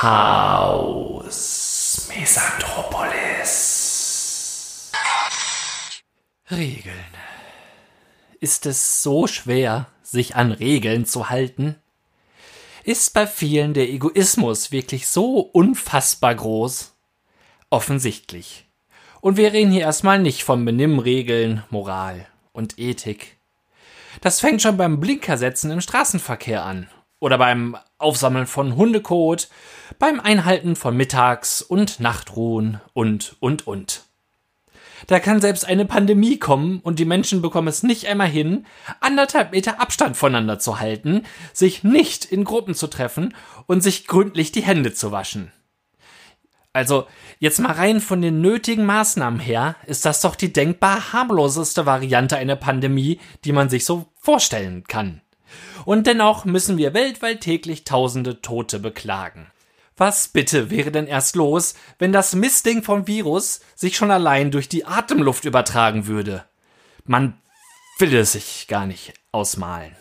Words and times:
Haus 0.00 0.37
Regeln. 6.50 6.94
Ist 8.40 8.64
es 8.64 9.02
so 9.02 9.26
schwer, 9.26 9.88
sich 10.02 10.34
an 10.34 10.50
Regeln 10.50 11.04
zu 11.04 11.28
halten? 11.28 11.76
Ist 12.84 13.12
bei 13.12 13.26
vielen 13.26 13.74
der 13.74 13.90
Egoismus 13.90 14.72
wirklich 14.72 15.08
so 15.08 15.40
unfassbar 15.40 16.34
groß? 16.34 16.94
Offensichtlich. 17.68 18.66
Und 19.20 19.36
wir 19.36 19.52
reden 19.52 19.70
hier 19.70 19.82
erstmal 19.82 20.20
nicht 20.20 20.42
von 20.42 20.64
Benimmregeln, 20.64 21.64
Moral 21.68 22.26
und 22.52 22.78
Ethik. 22.78 23.36
Das 24.22 24.40
fängt 24.40 24.62
schon 24.62 24.78
beim 24.78 25.00
Blinkersetzen 25.00 25.70
im 25.70 25.82
Straßenverkehr 25.82 26.64
an. 26.64 26.88
Oder 27.20 27.36
beim 27.36 27.76
Aufsammeln 27.98 28.46
von 28.46 28.74
Hundekot, 28.76 29.48
beim 29.98 30.18
Einhalten 30.18 30.76
von 30.76 30.96
Mittags- 30.96 31.60
und 31.60 32.00
Nachtruhen 32.00 32.80
und, 32.94 33.36
und, 33.40 33.66
und. 33.66 34.07
Da 35.06 35.20
kann 35.20 35.40
selbst 35.40 35.64
eine 35.66 35.84
Pandemie 35.84 36.38
kommen 36.38 36.80
und 36.80 36.98
die 36.98 37.04
Menschen 37.04 37.42
bekommen 37.42 37.68
es 37.68 37.82
nicht 37.82 38.06
einmal 38.06 38.28
hin, 38.28 38.66
anderthalb 39.00 39.52
Meter 39.52 39.80
Abstand 39.80 40.16
voneinander 40.16 40.58
zu 40.58 40.80
halten, 40.80 41.22
sich 41.52 41.84
nicht 41.84 42.24
in 42.24 42.44
Gruppen 42.44 42.74
zu 42.74 42.88
treffen 42.88 43.34
und 43.66 43.82
sich 43.82 44.06
gründlich 44.06 44.52
die 44.52 44.62
Hände 44.62 44.92
zu 44.92 45.12
waschen. 45.12 45.52
Also, 46.72 47.06
jetzt 47.38 47.58
mal 47.60 47.72
rein 47.72 48.00
von 48.00 48.20
den 48.20 48.40
nötigen 48.40 48.84
Maßnahmen 48.84 49.40
her, 49.40 49.76
ist 49.86 50.04
das 50.04 50.20
doch 50.20 50.36
die 50.36 50.52
denkbar 50.52 51.12
harmloseste 51.12 51.86
Variante 51.86 52.36
einer 52.36 52.56
Pandemie, 52.56 53.20
die 53.44 53.52
man 53.52 53.68
sich 53.68 53.84
so 53.84 54.06
vorstellen 54.16 54.84
kann. 54.84 55.22
Und 55.84 56.06
dennoch 56.06 56.44
müssen 56.44 56.76
wir 56.76 56.94
weltweit 56.94 57.40
täglich 57.40 57.84
tausende 57.84 58.42
Tote 58.42 58.78
beklagen. 58.78 59.50
Was 59.98 60.28
bitte 60.28 60.70
wäre 60.70 60.92
denn 60.92 61.08
erst 61.08 61.34
los, 61.34 61.74
wenn 61.98 62.12
das 62.12 62.34
Mistding 62.34 62.84
vom 62.84 63.08
Virus 63.08 63.60
sich 63.74 63.96
schon 63.96 64.12
allein 64.12 64.52
durch 64.52 64.68
die 64.68 64.84
Atemluft 64.86 65.44
übertragen 65.44 66.06
würde? 66.06 66.44
Man 67.04 67.36
will 67.98 68.14
es 68.14 68.32
sich 68.32 68.66
gar 68.68 68.86
nicht 68.86 69.12
ausmalen. 69.32 69.96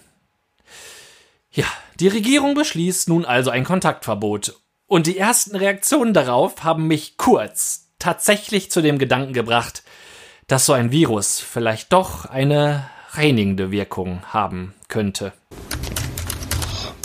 Ja, 1.52 1.66
die 2.00 2.10
Regierung 2.10 2.54
beschließt 2.54 3.10
nun 3.10 3.26
also 3.26 3.50
ein 3.50 3.64
Kontaktverbot. 3.64 4.62
Und 4.86 5.08
die 5.08 5.18
ersten 5.18 5.56
Reaktionen 5.56 6.14
darauf 6.14 6.64
haben 6.64 6.86
mich 6.86 7.18
kurz 7.18 7.90
tatsächlich 7.98 8.70
zu 8.70 8.82
dem 8.82 9.00
Gedanken 9.00 9.34
gebracht, 9.34 9.84
dass 10.46 10.68
so 10.68 10.74
ein 10.74 10.92
Virus 10.92 11.40
vielleicht 11.40 11.92
doch 11.92 12.26
eine 12.26 12.88
reinigende 13.12 13.72
Wirkung 13.72 14.22
haben 14.32 14.76
könnte. 14.88 15.34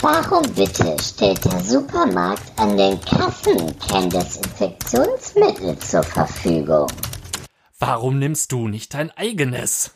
Warum 0.03 0.43
bitte 0.55 0.97
stellt 1.01 1.45
der 1.45 1.61
Supermarkt 1.61 2.59
an 2.59 2.77
den 2.77 3.01
Kassen 3.03 3.79
kein 3.79 4.11
Desinfektionsmittel 4.11 5.79
zur 5.79 6.03
Verfügung? 6.03 6.89
Warum 7.79 8.19
nimmst 8.19 8.51
du 8.51 8.67
nicht 8.67 8.95
dein 8.95 9.13
eigenes? 9.13 9.93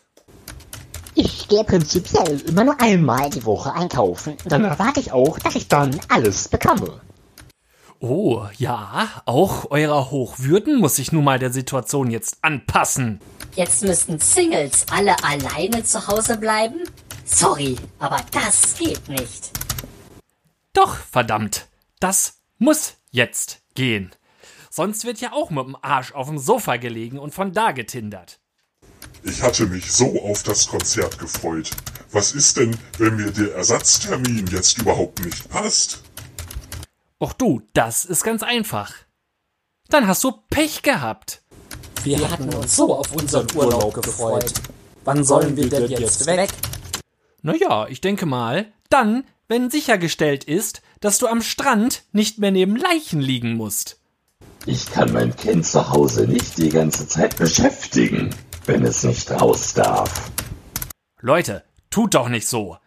Ich 1.13 1.49
gehe 1.49 1.65
prinzipiell 1.65 2.39
immer 2.47 2.63
nur 2.63 2.79
einmal 2.79 3.29
die 3.29 3.43
Woche 3.43 3.73
einkaufen. 3.73 4.37
Dann 4.45 4.63
erwarte 4.63 5.01
ich 5.01 5.11
auch, 5.11 5.39
dass 5.39 5.55
ich 5.55 5.67
dann 5.67 5.99
alles 6.07 6.47
bekomme. 6.47 7.01
Oh, 7.99 8.43
ja, 8.57 9.09
auch 9.25 9.71
eurer 9.71 10.09
Hochwürden 10.09 10.79
muss 10.79 10.95
sich 10.95 11.11
nun 11.11 11.25
mal 11.25 11.37
der 11.37 11.51
Situation 11.51 12.11
jetzt 12.11 12.37
anpassen. 12.43 13.19
Jetzt 13.55 13.83
müssten 13.83 14.19
Singles 14.19 14.85
alle 14.89 15.21
alleine 15.21 15.83
zu 15.83 16.07
Hause 16.07 16.37
bleiben? 16.37 16.79
Sorry, 17.25 17.75
aber 17.99 18.21
das 18.31 18.77
geht 18.77 19.09
nicht. 19.09 19.56
Doch, 20.77 20.95
verdammt, 20.95 21.69
das 21.99 22.43
muss 22.59 22.97
jetzt 23.09 23.63
gehen. 23.73 24.11
Sonst 24.69 25.05
wird 25.05 25.19
ja 25.19 25.33
auch 25.33 25.49
mit 25.49 25.65
dem 25.65 25.75
Arsch 25.81 26.11
auf 26.11 26.27
dem 26.27 26.37
Sofa 26.37 26.77
gelegen 26.77 27.17
und 27.17 27.33
von 27.33 27.51
da 27.51 27.71
getindert. 27.71 28.39
Ich 29.23 29.41
hatte 29.41 29.65
mich 29.65 29.91
so 29.91 30.21
auf 30.21 30.43
das 30.43 30.67
Konzert 30.67 31.17
gefreut. 31.17 31.71
Was 32.11 32.33
ist 32.33 32.57
denn, 32.57 32.77
wenn 32.99 33.15
mir 33.15 33.31
der 33.31 33.55
Ersatztermin 33.55 34.45
jetzt 34.51 34.77
überhaupt 34.77 35.25
nicht 35.25 35.49
passt? 35.49 36.03
Och 37.19 37.33
du, 37.33 37.63
das 37.73 38.05
ist 38.05 38.23
ganz 38.23 38.43
einfach. 38.43 38.93
Dann 39.89 40.07
hast 40.07 40.23
du 40.23 40.31
Pech 40.51 40.83
gehabt. 40.83 41.41
Wir 42.03 42.29
hatten 42.29 42.53
uns 42.53 42.75
so 42.75 42.93
auf 42.93 43.11
unseren 43.13 43.47
Urlaub 43.55 43.95
gefreut. 43.95 44.53
Wann 45.05 45.23
sollen 45.23 45.57
wir 45.57 45.69
denn 45.69 45.89
jetzt 45.89 46.27
weg? 46.27 46.51
Naja, 47.41 47.87
ich 47.87 47.99
denke 47.99 48.27
mal, 48.27 48.71
dann, 48.91 49.23
wenn 49.47 49.69
sichergestellt 49.69 50.43
ist, 50.43 50.81
dass 50.99 51.17
du 51.17 51.27
am 51.27 51.41
Strand 51.41 52.03
nicht 52.11 52.39
mehr 52.39 52.51
neben 52.51 52.75
Leichen 52.75 53.21
liegen 53.21 53.55
musst. 53.55 53.99
Ich 54.65 54.85
kann 54.91 55.13
mein 55.13 55.35
Kind 55.35 55.65
zu 55.65 55.89
Hause 55.89 56.27
nicht 56.27 56.57
die 56.57 56.69
ganze 56.69 57.07
Zeit 57.07 57.37
beschäftigen, 57.37 58.35
wenn 58.65 58.83
es 58.83 59.03
nicht 59.03 59.31
raus 59.31 59.73
darf. 59.73 60.31
Leute, 61.21 61.63
tut 61.89 62.15
doch 62.15 62.27
nicht 62.27 62.47
so. 62.47 62.77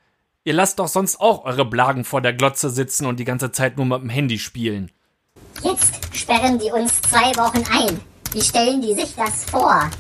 Ihr 0.45 0.53
lasst 0.53 0.79
doch 0.79 0.89
sonst 0.89 1.21
auch 1.21 1.45
eure 1.45 1.65
Blagen 1.65 2.05
vor 2.05 2.21
der 2.21 2.33
Glotze 2.33 2.71
sitzen 2.71 3.07
und 3.07 3.19
die 3.19 3.25
ganze 3.25 3.53
Zeit 3.53 3.77
nur 3.77 3.87
mit 3.87 4.03
dem 4.03 4.09
Handy 4.09 4.39
spielen. 4.39 4.91
Jetzt 5.63 6.15
sperren 6.15 6.59
die 6.59 6.71
uns 6.71 7.01
zwei 7.03 7.35
Wochen 7.37 7.65
ein. 7.71 8.01
Wie 8.33 8.43
stellen 8.43 8.81
die 8.81 8.95
sich 8.95 9.15
das 9.17 9.45
vor? 9.45 9.91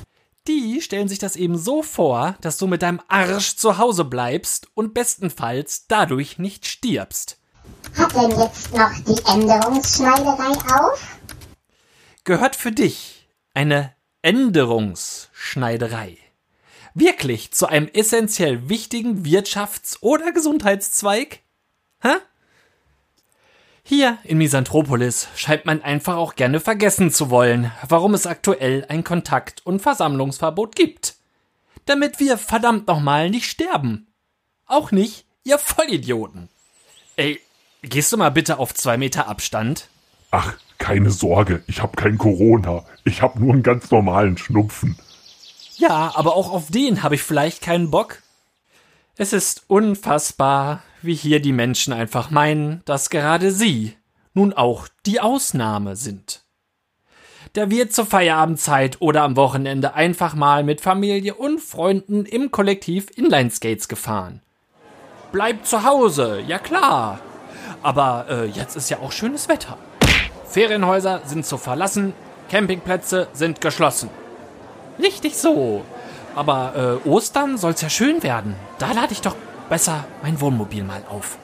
Die 0.50 0.80
stellen 0.82 1.06
sich 1.06 1.20
das 1.20 1.36
eben 1.36 1.56
so 1.56 1.80
vor, 1.84 2.34
dass 2.40 2.58
du 2.58 2.66
mit 2.66 2.82
deinem 2.82 3.00
Arsch 3.06 3.54
zu 3.54 3.78
Hause 3.78 4.04
bleibst 4.04 4.66
und 4.74 4.94
bestenfalls 4.94 5.86
dadurch 5.86 6.40
nicht 6.40 6.66
stirbst. 6.66 7.38
Hat 7.96 8.12
denn 8.16 8.36
jetzt 8.36 8.74
noch 8.74 8.90
die 9.06 9.22
Änderungsschneiderei 9.30 10.50
auf? 10.74 11.18
Gehört 12.24 12.56
für 12.56 12.72
dich 12.72 13.28
eine 13.54 13.94
Änderungsschneiderei 14.22 16.18
wirklich 16.94 17.52
zu 17.52 17.68
einem 17.68 17.86
essentiell 17.86 18.68
wichtigen 18.68 19.22
Wirtschafts- 19.24 19.98
oder 20.00 20.32
Gesundheitszweig? 20.32 21.38
Hä? 22.02 22.16
Hier 23.82 24.18
in 24.24 24.38
Misanthropolis 24.38 25.28
scheint 25.34 25.66
man 25.66 25.82
einfach 25.82 26.16
auch 26.16 26.34
gerne 26.34 26.60
vergessen 26.60 27.10
zu 27.10 27.30
wollen, 27.30 27.72
warum 27.88 28.14
es 28.14 28.26
aktuell 28.26 28.84
ein 28.88 29.04
Kontakt- 29.04 29.64
und 29.64 29.80
Versammlungsverbot 29.80 30.76
gibt. 30.76 31.16
Damit 31.86 32.20
wir 32.20 32.38
verdammt 32.38 32.86
nochmal 32.86 33.30
nicht 33.30 33.50
sterben. 33.50 34.06
Auch 34.66 34.92
nicht, 34.92 35.24
ihr 35.44 35.58
Vollidioten. 35.58 36.48
Ey, 37.16 37.40
gehst 37.82 38.12
du 38.12 38.16
mal 38.16 38.30
bitte 38.30 38.58
auf 38.58 38.74
zwei 38.74 38.96
Meter 38.96 39.28
Abstand? 39.28 39.88
Ach, 40.30 40.54
keine 40.78 41.10
Sorge, 41.10 41.62
ich 41.66 41.82
hab 41.82 41.96
kein 41.96 42.18
Corona. 42.18 42.84
Ich 43.04 43.22
hab 43.22 43.36
nur 43.36 43.52
einen 43.52 43.62
ganz 43.62 43.90
normalen 43.90 44.38
Schnupfen. 44.38 44.96
Ja, 45.76 46.12
aber 46.14 46.36
auch 46.36 46.52
auf 46.52 46.70
den 46.70 47.02
habe 47.02 47.14
ich 47.14 47.22
vielleicht 47.22 47.62
keinen 47.62 47.90
Bock. 47.90 48.22
Es 49.16 49.32
ist 49.32 49.64
unfassbar, 49.66 50.82
wie 51.02 51.14
hier 51.14 51.40
die 51.40 51.52
Menschen 51.52 51.92
einfach 51.92 52.30
meinen, 52.30 52.82
dass 52.84 53.10
gerade 53.10 53.52
sie 53.52 53.96
nun 54.34 54.52
auch 54.52 54.88
die 55.06 55.20
Ausnahme 55.20 55.96
sind. 55.96 56.44
Da 57.54 57.68
wird 57.68 57.92
zur 57.92 58.06
Feierabendzeit 58.06 58.98
oder 59.00 59.22
am 59.22 59.36
Wochenende 59.36 59.94
einfach 59.94 60.34
mal 60.34 60.62
mit 60.62 60.80
Familie 60.80 61.34
und 61.34 61.60
Freunden 61.60 62.24
im 62.24 62.52
Kollektiv 62.52 63.08
Inlineskates 63.16 63.88
gefahren. 63.88 64.40
Bleibt 65.32 65.66
zu 65.66 65.82
Hause, 65.84 66.40
ja 66.46 66.58
klar. 66.58 67.18
Aber 67.82 68.26
äh, 68.28 68.44
jetzt 68.46 68.76
ist 68.76 68.88
ja 68.90 68.98
auch 68.98 69.10
schönes 69.10 69.48
Wetter. 69.48 69.78
Ferienhäuser 70.46 71.22
sind 71.24 71.46
zu 71.46 71.58
verlassen, 71.58 72.12
Campingplätze 72.50 73.28
sind 73.32 73.60
geschlossen. 73.60 74.10
Richtig 75.00 75.36
so. 75.36 75.84
Aber 76.34 77.00
äh, 77.04 77.08
Ostern 77.08 77.58
soll's 77.58 77.80
ja 77.80 77.90
schön 77.90 78.22
werden. 78.22 78.54
Da 78.78 78.92
lade 78.92 79.12
ich 79.12 79.20
doch 79.20 79.34
besser 79.70 80.04
mein 80.22 80.38
Wohnmobil 80.42 80.84
mal 80.84 81.02
auf. 81.08 81.38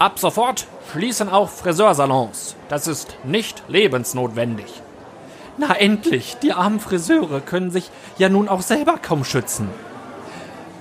Ab 0.00 0.18
sofort 0.18 0.66
schließen 0.90 1.28
auch 1.28 1.48
Friseursalons. 1.48 2.56
Das 2.68 2.88
ist 2.88 3.16
nicht 3.22 3.62
lebensnotwendig. 3.68 4.82
Na 5.58 5.74
endlich, 5.74 6.38
die 6.42 6.52
armen 6.52 6.80
Friseure 6.80 7.40
können 7.40 7.70
sich 7.70 7.90
ja 8.18 8.28
nun 8.28 8.48
auch 8.48 8.62
selber 8.62 8.96
kaum 9.00 9.22
schützen. 9.22 9.68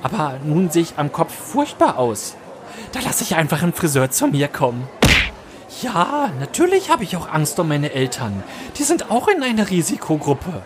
Aber 0.02 0.40
nun 0.44 0.72
sehe 0.72 0.82
ich 0.82 0.94
am 0.98 1.12
Kopf 1.12 1.36
furchtbar 1.36 2.00
aus. 2.00 2.36
Da 2.94 3.02
lasse 3.02 3.24
ich 3.24 3.36
einfach 3.36 3.62
einen 3.62 3.74
Friseur 3.74 4.10
zu 4.10 4.28
mir 4.28 4.48
kommen. 4.48 4.88
Ja, 5.82 6.32
natürlich 6.40 6.90
habe 6.90 7.04
ich 7.04 7.16
auch 7.18 7.32
Angst 7.32 7.60
um 7.60 7.68
meine 7.68 7.92
Eltern. 7.92 8.44
Die 8.78 8.84
sind 8.84 9.12
auch 9.12 9.28
in 9.28 9.44
einer 9.44 9.70
Risikogruppe. 9.70 10.64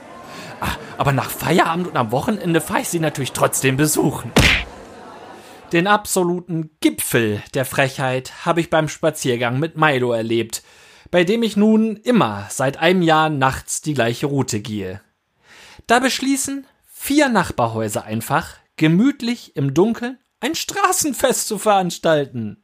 Ah, 0.62 0.68
Aber 0.98 1.12
nach 1.12 1.30
Feierabend 1.30 1.88
und 1.88 1.98
am 1.98 2.12
Wochenende 2.12 2.62
fahre 2.62 2.82
ich 2.82 2.90
sie 2.90 3.00
natürlich 3.00 3.34
trotzdem 3.34 3.76
besuchen. 3.76 4.32
Den 5.72 5.88
absoluten 5.88 6.70
Gipfel 6.80 7.42
der 7.56 7.66
Frechheit 7.66 8.46
habe 8.46 8.62
ich 8.62 8.70
beim 8.70 8.88
Spaziergang 8.88 9.60
mit 9.60 9.78
Milo 9.78 10.14
erlebt, 10.14 10.64
bei 11.10 11.24
dem 11.24 11.42
ich 11.44 11.58
nun 11.58 11.98
immer 11.98 12.46
seit 12.50 12.78
einem 12.78 13.02
Jahr 13.02 13.30
nachts 13.30 13.82
die 13.82 13.96
gleiche 13.96 14.28
Route 14.28 14.60
gehe. 14.60 15.02
Da 15.88 16.00
beschließen 16.00 16.68
vier 16.86 17.30
Nachbarhäuser 17.30 18.04
einfach, 18.04 18.58
gemütlich 18.78 19.56
im 19.56 19.74
Dunkeln 19.74 20.20
ein 20.40 20.56
Straßenfest 20.56 21.48
zu 21.48 21.58
veranstalten. 21.58 22.64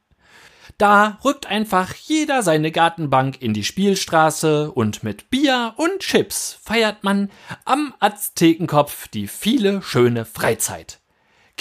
Da 0.78 1.18
rückt 1.24 1.46
einfach 1.46 1.94
jeder 1.94 2.42
seine 2.42 2.70
Gartenbank 2.70 3.42
in 3.42 3.52
die 3.52 3.64
Spielstraße 3.64 4.70
und 4.70 5.02
mit 5.02 5.28
Bier 5.28 5.74
und 5.76 5.98
Chips 6.00 6.58
feiert 6.62 7.04
man 7.04 7.30
am 7.64 7.94
Aztekenkopf 7.98 9.08
die 9.08 9.26
viele 9.26 9.82
schöne 9.82 10.24
Freizeit. 10.24 11.01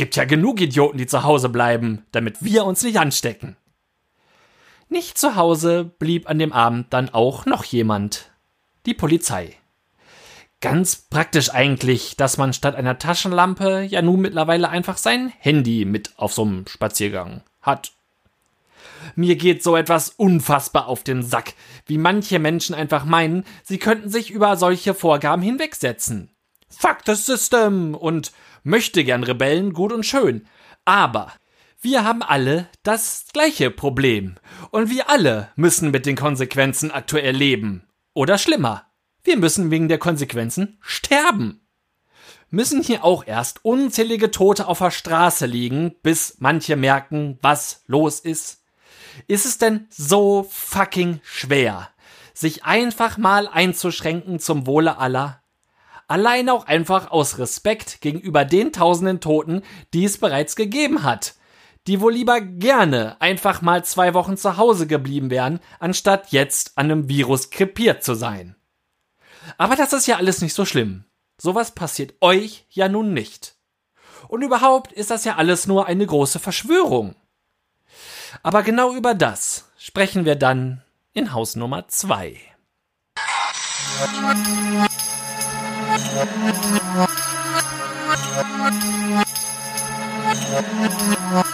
Gibt 0.01 0.15
ja 0.15 0.25
genug 0.25 0.59
Idioten, 0.59 0.97
die 0.97 1.05
zu 1.05 1.21
Hause 1.21 1.47
bleiben, 1.47 2.07
damit 2.11 2.43
wir 2.43 2.65
uns 2.65 2.81
nicht 2.81 2.97
anstecken. 2.97 3.55
Nicht 4.89 5.15
zu 5.19 5.35
Hause 5.35 5.91
blieb 5.99 6.27
an 6.27 6.39
dem 6.39 6.53
Abend 6.53 6.91
dann 6.91 7.09
auch 7.09 7.45
noch 7.45 7.63
jemand. 7.65 8.31
Die 8.87 8.95
Polizei. 8.95 9.55
Ganz 10.59 10.95
praktisch 10.95 11.51
eigentlich, 11.51 12.17
dass 12.17 12.39
man 12.39 12.51
statt 12.51 12.73
einer 12.73 12.97
Taschenlampe 12.97 13.83
ja 13.83 14.01
nun 14.01 14.21
mittlerweile 14.21 14.69
einfach 14.69 14.97
sein 14.97 15.31
Handy 15.37 15.85
mit 15.85 16.17
auf 16.17 16.33
so 16.33 16.45
einem 16.45 16.65
Spaziergang 16.65 17.43
hat. 17.61 17.91
Mir 19.13 19.35
geht 19.35 19.61
so 19.61 19.75
etwas 19.75 20.09
unfassbar 20.09 20.87
auf 20.87 21.03
den 21.03 21.21
Sack, 21.21 21.53
wie 21.85 21.99
manche 21.99 22.39
Menschen 22.39 22.73
einfach 22.73 23.05
meinen, 23.05 23.43
sie 23.61 23.77
könnten 23.77 24.09
sich 24.09 24.31
über 24.31 24.57
solche 24.57 24.95
Vorgaben 24.95 25.43
hinwegsetzen. 25.43 26.31
Fuck 26.77 26.99
the 27.05 27.15
system 27.15 27.95
und 27.95 28.31
möchte 28.63 29.03
gern 29.03 29.23
Rebellen 29.23 29.73
gut 29.73 29.91
und 29.93 30.05
schön. 30.05 30.47
Aber 30.85 31.33
wir 31.81 32.03
haben 32.03 32.21
alle 32.21 32.67
das 32.83 33.25
gleiche 33.33 33.71
Problem. 33.71 34.35
Und 34.69 34.89
wir 34.89 35.09
alle 35.09 35.49
müssen 35.55 35.91
mit 35.91 36.05
den 36.05 36.15
Konsequenzen 36.15 36.91
aktuell 36.91 37.35
leben. 37.35 37.87
Oder 38.13 38.37
schlimmer. 38.37 38.85
Wir 39.23 39.37
müssen 39.37 39.71
wegen 39.71 39.87
der 39.87 39.97
Konsequenzen 39.97 40.77
sterben. 40.81 41.61
Müssen 42.49 42.83
hier 42.83 43.03
auch 43.03 43.25
erst 43.25 43.63
unzählige 43.63 44.29
Tote 44.29 44.67
auf 44.67 44.79
der 44.79 44.91
Straße 44.91 45.45
liegen, 45.45 45.95
bis 46.03 46.35
manche 46.39 46.75
merken, 46.75 47.39
was 47.41 47.83
los 47.87 48.19
ist? 48.19 48.63
Ist 49.27 49.45
es 49.45 49.57
denn 49.57 49.87
so 49.89 50.47
fucking 50.49 51.21
schwer, 51.23 51.89
sich 52.33 52.63
einfach 52.63 53.17
mal 53.17 53.47
einzuschränken 53.47 54.39
zum 54.39 54.67
Wohle 54.67 54.97
aller? 54.97 55.40
Allein 56.11 56.49
auch 56.49 56.65
einfach 56.65 57.09
aus 57.09 57.39
Respekt 57.39 58.01
gegenüber 58.01 58.43
den 58.43 58.73
tausenden 58.73 59.21
Toten, 59.21 59.61
die 59.93 60.03
es 60.03 60.17
bereits 60.17 60.55
gegeben 60.55 61.03
hat 61.03 61.35
die 61.87 61.99
wohl 61.99 62.13
lieber 62.13 62.41
gerne 62.41 63.19
einfach 63.19 63.61
mal 63.61 63.83
zwei 63.83 64.13
Wochen 64.13 64.37
zu 64.37 64.57
Hause 64.57 64.85
geblieben 64.85 65.29
wären, 65.31 65.59
anstatt 65.79 66.31
jetzt 66.31 66.77
an 66.77 66.91
einem 66.91 67.09
Virus 67.09 67.49
krepiert 67.49 68.03
zu 68.03 68.13
sein. 68.13 68.55
Aber 69.57 69.75
das 69.75 69.91
ist 69.93 70.05
ja 70.07 70.17
alles 70.17 70.41
nicht 70.41 70.53
so 70.53 70.65
schlimm. 70.65 71.05
Sowas 71.39 71.71
passiert 71.71 72.13
euch 72.21 72.65
ja 72.69 72.87
nun 72.87 73.13
nicht. 73.13 73.55
Und 74.27 74.43
überhaupt 74.43 74.91
ist 74.91 75.09
das 75.09 75.25
ja 75.25 75.37
alles 75.37 75.65
nur 75.65 75.87
eine 75.87 76.05
große 76.05 76.37
Verschwörung. 76.37 77.15
Aber 78.43 78.61
genau 78.61 78.93
über 78.93 79.15
das 79.15 79.71
sprechen 79.77 80.25
wir 80.25 80.35
dann 80.35 80.83
in 81.13 81.33
Haus 81.33 81.55
Nummer 81.55 81.87
Thank 85.93 86.15
you. 91.35 91.50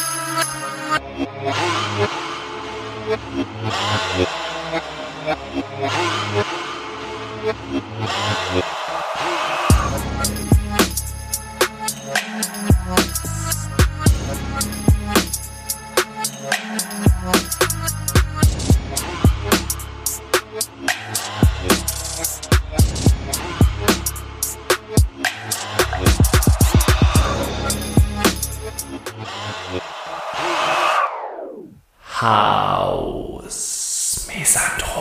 Haus 32.20 33.46
Mesadon. 34.28 34.97